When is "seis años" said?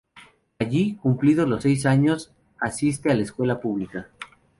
1.61-2.33